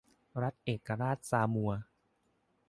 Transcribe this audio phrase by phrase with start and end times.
[0.41, 1.71] รัฐเอกราชซามัว